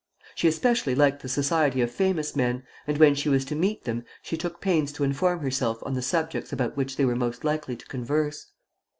[0.33, 4.03] She especially liked the society of famous men, and when she was to meet them,
[4.23, 7.75] she took pains to inform herself on the subjects about which they were most likely
[7.75, 8.47] to converse.